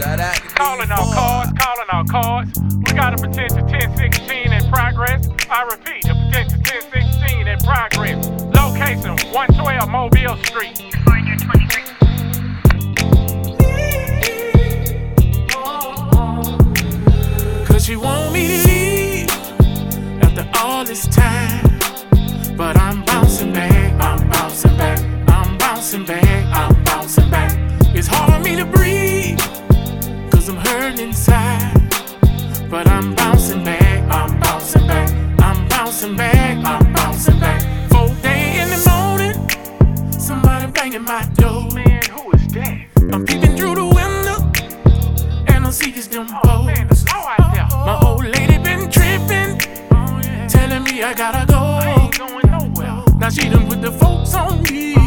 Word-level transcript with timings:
Shout 0.00 0.18
out 0.18 0.34
Calling 0.56 0.90
all 0.92 1.12
cars, 1.12 1.52
calling 1.58 1.86
all 1.92 2.04
cars. 2.04 2.48
We 2.86 2.92
got 2.94 3.12
a 3.12 3.16
potential 3.18 3.60
1016 3.60 4.50
in 4.50 4.72
progress. 4.72 5.28
I 5.50 5.62
repeat, 5.64 6.06
a 6.06 6.14
potential 6.14 6.58
1016 6.58 7.46
in 7.46 7.58
progress. 7.58 8.26
Location 8.56 9.18
112 9.30 9.90
Mobile 9.90 10.36
Street. 10.44 10.78
Cause 17.66 17.86
you 17.86 18.00
want 18.00 18.32
me 18.32 18.46
to 18.48 18.68
leave 18.68 19.30
after 20.22 20.48
all 20.54 20.82
this 20.82 21.06
time. 21.08 21.69
Inside. 31.00 31.72
But 32.68 32.86
I'm 32.86 33.14
bouncing 33.14 33.64
back, 33.64 34.02
I'm 34.12 34.38
bouncing 34.38 34.86
back, 34.86 35.10
I'm 35.40 35.68
bouncing 35.68 36.16
back, 36.16 36.64
I'm 36.64 36.92
bouncing 36.92 37.40
back. 37.40 37.60
Four 37.90 38.08
day 38.22 38.60
in 38.60 38.68
the 38.68 38.80
morning, 38.90 40.12
somebody 40.12 40.70
banging 40.70 41.02
my 41.04 41.24
door. 41.34 41.68
Man, 41.72 42.02
who 42.12 42.30
is 42.32 42.46
that? 42.48 42.86
I'm 43.12 43.24
peeping 43.24 43.56
through 43.56 43.76
the 43.76 43.86
window, 43.86 44.38
and 45.52 45.66
I 45.66 45.70
see 45.70 45.90
this 45.90 46.06
them 46.06 46.26
Oh, 46.44 46.62
man, 46.64 46.86
the 46.86 46.94
snow 46.94 47.24
out 47.26 47.54
there. 47.54 47.66
my 47.70 47.98
old 48.04 48.24
lady 48.24 48.58
been 48.58 48.90
tripping, 48.90 49.58
telling 50.48 50.84
me 50.84 51.02
I 51.02 51.14
gotta 51.14 51.46
go. 51.46 51.58
I 51.58 51.96
ain't 51.98 52.18
going 52.18 52.46
nowhere. 52.46 53.02
Now 53.18 53.30
she 53.30 53.48
done 53.48 53.66
put 53.68 53.80
the 53.80 53.92
folks 53.92 54.34
on 54.34 54.62
me 54.64 54.99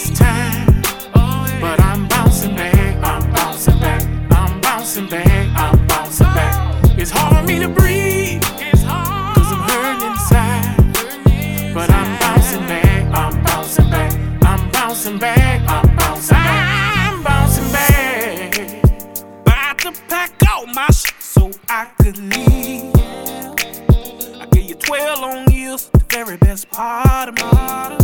this 0.00 0.18
time. 0.18 0.66
But 1.60 1.80
I'm 1.80 2.08
bouncing 2.08 2.56
back, 2.56 2.96
I'm 3.04 3.32
bouncing 3.32 3.78
back, 3.80 4.02
I'm 4.30 4.60
bouncing 4.60 5.06
back, 5.08 5.48
I'm 5.56 5.86
bouncing 5.86 6.26
back. 6.26 6.98
It's 6.98 7.10
hard 7.10 7.36
for 7.36 7.42
me 7.46 7.58
to 7.58 7.68
breathe, 7.68 8.42
It's 8.58 8.82
hard 8.82 9.36
cause 9.36 9.52
I'm 9.52 9.62
hurting 9.68 10.10
inside. 10.10 11.74
But 11.74 11.90
I'm 11.90 12.18
bouncing 12.18 12.66
back, 12.66 13.14
I'm 13.14 13.42
bouncing 13.44 13.90
back, 13.90 14.12
I'm 14.42 14.70
bouncing 14.70 15.18
back, 15.18 15.68
I'm 15.68 15.96
bouncing 15.96 16.36
back, 16.36 17.12
I'm 17.12 17.22
bouncing 17.22 17.72
back. 17.72 18.58
About 19.42 19.78
to 19.80 19.92
pack 20.08 20.32
all 20.50 20.66
my 20.66 20.86
shit 20.86 21.20
so 21.20 21.50
I 21.68 21.86
could 22.00 22.16
leave. 22.18 22.94
I 24.40 24.46
gave 24.50 24.64
you 24.64 24.76
12 24.76 25.20
long 25.20 25.50
years, 25.52 25.90
the 25.90 26.04
very 26.08 26.38
best 26.38 26.70
part 26.70 27.28
of 27.28 27.34
me. 27.34 27.99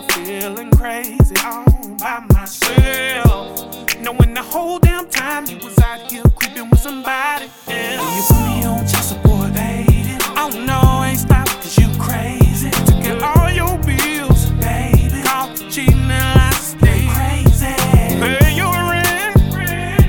Of 0.00 0.10
feeling 0.12 0.70
crazy 0.70 1.34
all 1.44 1.64
by 1.98 2.24
myself. 2.32 3.98
Knowing 4.00 4.32
the 4.32 4.42
whole 4.42 4.78
damn 4.78 5.06
time 5.10 5.44
you 5.44 5.58
was 5.58 5.78
out 5.78 6.10
here 6.10 6.22
creeping 6.36 6.70
with 6.70 6.80
somebody 6.80 7.50
else. 7.68 8.16
You 8.16 8.22
put 8.34 8.46
me 8.46 8.64
on 8.64 8.86
child 8.86 9.04
support, 9.04 9.52
baby. 9.52 10.16
Oh 10.38 10.48
no, 10.54 11.04
ain't 11.04 11.18
stop 11.18 11.46
cause 11.48 11.76
you 11.76 11.88
crazy. 11.98 12.70
Took 12.70 13.04
in 13.04 13.22
all 13.22 13.50
your 13.50 13.76
bills, 13.78 14.46
baby. 14.52 15.20
Caught 15.22 15.56
cheating 15.68 16.10
and 16.10 16.34
last 16.38 16.78
day. 16.78 17.06
Crazy. 17.12 17.74
Pay 18.22 18.54
your 18.56 18.72
rent. 18.72 19.36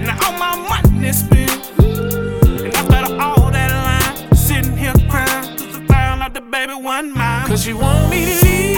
Now 0.06 0.18
all 0.24 0.38
my 0.40 0.56
money 0.70 1.12
spent. 1.12 1.52
And 1.80 2.74
after 2.76 3.14
all 3.20 3.52
that 3.52 3.72
line, 3.84 4.36
sitting 4.38 4.78
here 4.78 4.94
crying 5.10 5.58
cause 5.58 5.76
I 5.76 5.86
found 5.88 6.22
out 6.22 6.34
the 6.34 6.40
baby 6.40 6.76
wasn't 6.76 7.14
mine. 7.18 7.48
Cause 7.48 7.68
you 7.68 7.78
want 7.78 8.10
me 8.10 8.26
to 8.26 8.46
leave 8.46 8.71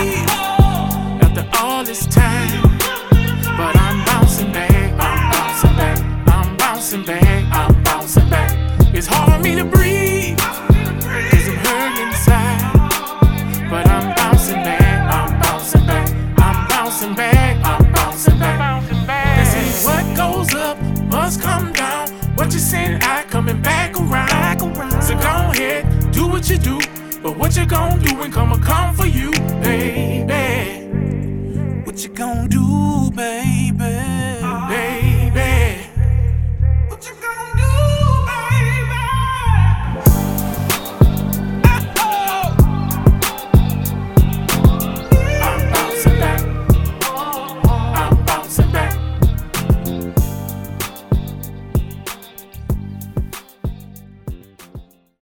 what 26.43 26.49
you 26.49 26.57
do. 26.57 26.79
But 27.21 27.37
what 27.37 27.55
you 27.55 27.65
gonna 27.65 28.03
do 28.03 28.15
when 28.17 28.29
come 28.29 28.61
come 28.61 28.93
for 28.93 29.05
you, 29.05 29.31
baby? 29.61 30.83
What 31.85 32.03
you 32.03 32.09
gonna 32.09 32.49
do, 32.49 33.11
baby? 33.11 34.22